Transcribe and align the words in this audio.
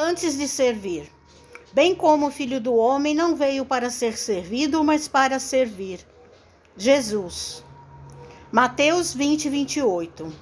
antes 0.00 0.38
de 0.38 0.48
servir. 0.48 1.12
Bem 1.74 1.94
como 1.94 2.28
o 2.28 2.30
filho 2.30 2.58
do 2.58 2.74
homem 2.74 3.14
não 3.14 3.36
veio 3.36 3.66
para 3.66 3.90
ser 3.90 4.16
servido, 4.16 4.82
mas 4.82 5.06
para 5.06 5.38
servir. 5.38 6.00
Jesus. 6.74 7.62
Mateus 8.50 9.12
20, 9.12 9.50
28. 9.50 10.32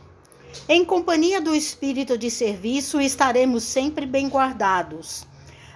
Em 0.69 0.85
companhia 0.85 1.41
do 1.41 1.55
espírito 1.55 2.17
de 2.17 2.31
serviço, 2.31 3.01
estaremos 3.01 3.65
sempre 3.65 4.07
bem 4.07 4.29
guardados. 4.29 5.27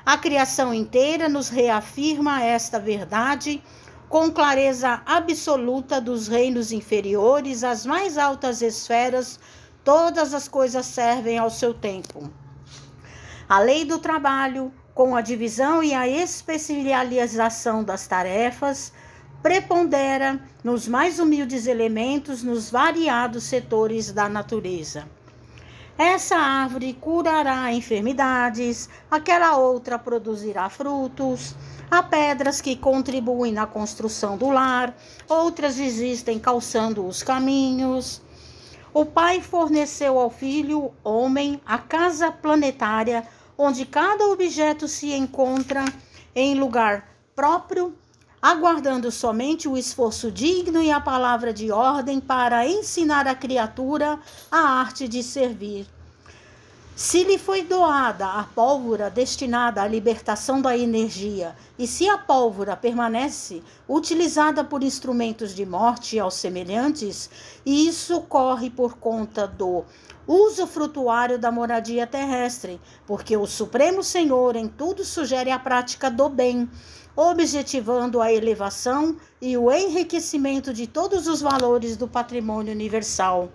A 0.06 0.16
criação 0.16 0.72
inteira 0.72 1.28
nos 1.28 1.48
reafirma 1.48 2.42
esta 2.42 2.78
verdade 2.78 3.62
com 4.08 4.30
clareza 4.30 5.02
absoluta 5.04 6.00
dos 6.00 6.28
reinos 6.28 6.70
inferiores 6.70 7.64
às 7.64 7.84
mais 7.84 8.16
altas 8.16 8.62
esferas, 8.62 9.40
todas 9.82 10.34
as 10.34 10.46
coisas 10.46 10.86
servem 10.86 11.38
ao 11.38 11.50
seu 11.50 11.74
tempo. 11.74 12.30
A 13.52 13.58
lei 13.58 13.84
do 13.84 13.98
trabalho, 13.98 14.72
com 14.94 15.14
a 15.14 15.20
divisão 15.20 15.82
e 15.82 15.92
a 15.92 16.08
especialização 16.08 17.84
das 17.84 18.06
tarefas, 18.06 18.94
prepondera 19.42 20.40
nos 20.64 20.88
mais 20.88 21.18
humildes 21.18 21.66
elementos 21.66 22.42
nos 22.42 22.70
variados 22.70 23.44
setores 23.44 24.10
da 24.10 24.26
natureza. 24.26 25.06
Essa 25.98 26.36
árvore 26.36 26.94
curará 26.94 27.70
enfermidades, 27.70 28.88
aquela 29.10 29.58
outra 29.58 29.98
produzirá 29.98 30.70
frutos. 30.70 31.54
Há 31.90 32.02
pedras 32.02 32.58
que 32.62 32.74
contribuem 32.74 33.52
na 33.52 33.66
construção 33.66 34.38
do 34.38 34.48
lar, 34.48 34.96
outras 35.28 35.78
existem 35.78 36.38
calçando 36.38 37.06
os 37.06 37.22
caminhos. 37.22 38.22
O 38.94 39.04
pai 39.04 39.42
forneceu 39.42 40.18
ao 40.18 40.30
filho, 40.30 40.90
homem, 41.04 41.60
a 41.66 41.76
casa 41.76 42.32
planetária, 42.32 43.26
onde 43.62 43.86
cada 43.86 44.26
objeto 44.26 44.88
se 44.88 45.12
encontra 45.12 45.84
em 46.34 46.58
lugar 46.58 47.08
próprio 47.34 47.96
aguardando 48.42 49.08
somente 49.12 49.68
o 49.68 49.76
esforço 49.76 50.32
digno 50.32 50.82
e 50.82 50.90
a 50.90 51.00
palavra 51.00 51.52
de 51.52 51.70
ordem 51.70 52.18
para 52.18 52.66
ensinar 52.66 53.28
a 53.28 53.36
criatura 53.36 54.18
a 54.50 54.58
arte 54.58 55.06
de 55.06 55.22
servir. 55.22 55.86
Se 56.94 57.24
lhe 57.24 57.38
foi 57.38 57.62
doada 57.62 58.26
a 58.26 58.44
pólvora 58.44 59.08
destinada 59.08 59.80
à 59.82 59.88
libertação 59.88 60.60
da 60.60 60.76
energia, 60.76 61.56
e 61.78 61.86
se 61.86 62.06
a 62.06 62.18
pólvora 62.18 62.76
permanece 62.76 63.62
utilizada 63.88 64.62
por 64.62 64.82
instrumentos 64.82 65.54
de 65.54 65.64
morte 65.64 66.18
aos 66.18 66.34
semelhantes, 66.34 67.30
isso 67.64 68.20
corre 68.20 68.68
por 68.68 68.98
conta 68.98 69.46
do 69.46 69.84
uso 70.26 70.66
frutuário 70.66 71.38
da 71.38 71.50
moradia 71.50 72.06
terrestre, 72.06 72.78
porque 73.06 73.38
o 73.38 73.46
Supremo 73.46 74.02
Senhor 74.02 74.54
em 74.54 74.68
tudo 74.68 75.02
sugere 75.02 75.50
a 75.50 75.58
prática 75.58 76.10
do 76.10 76.28
bem, 76.28 76.68
objetivando 77.16 78.20
a 78.20 78.30
elevação 78.30 79.16
e 79.40 79.56
o 79.56 79.72
enriquecimento 79.72 80.74
de 80.74 80.86
todos 80.86 81.26
os 81.26 81.40
valores 81.40 81.96
do 81.96 82.06
patrimônio 82.06 82.72
universal. 82.72 83.50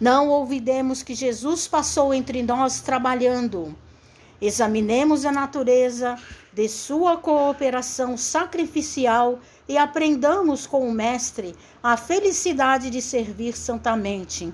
Não 0.00 0.28
olvidemos 0.28 1.04
que 1.04 1.14
Jesus 1.14 1.68
passou 1.68 2.12
entre 2.12 2.42
nós 2.42 2.80
trabalhando. 2.80 3.76
Examinemos 4.40 5.24
a 5.24 5.30
natureza 5.30 6.18
de 6.52 6.68
sua 6.68 7.16
cooperação 7.16 8.16
sacrificial 8.16 9.38
e 9.68 9.78
aprendamos 9.78 10.66
com 10.66 10.88
o 10.88 10.92
Mestre 10.92 11.54
a 11.80 11.96
felicidade 11.96 12.90
de 12.90 13.00
servir 13.00 13.56
santamente. 13.56 14.52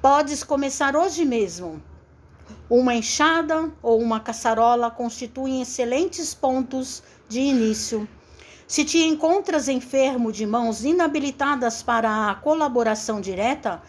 Podes 0.00 0.44
começar 0.44 0.94
hoje 0.94 1.24
mesmo. 1.24 1.82
Uma 2.70 2.94
enxada 2.94 3.72
ou 3.82 4.00
uma 4.00 4.20
caçarola 4.20 4.92
constituem 4.92 5.60
excelentes 5.60 6.34
pontos 6.34 7.02
de 7.28 7.40
início. 7.40 8.08
Se 8.66 8.84
te 8.84 8.98
encontras 8.98 9.66
enfermo 9.66 10.30
de 10.30 10.46
mãos 10.46 10.84
inabilitadas 10.84 11.82
para 11.82 12.30
a 12.30 12.34
colaboração 12.36 13.20
direta, 13.20 13.82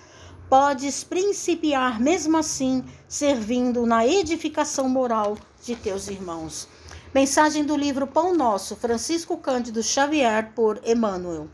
podes 0.49 1.03
principiar 1.03 1.99
mesmo 1.99 2.35
assim, 2.35 2.83
servindo 3.07 3.85
na 3.85 4.05
edificação 4.05 4.89
moral 4.89 5.37
de 5.63 5.75
teus 5.75 6.07
irmãos. 6.07 6.67
Mensagem 7.13 7.63
do 7.63 7.77
livro 7.77 8.07
Pão 8.07 8.35
Nosso, 8.35 8.75
Francisco 8.75 9.37
Cândido 9.37 9.83
Xavier, 9.83 10.51
por 10.55 10.81
Emmanuel. 10.83 11.47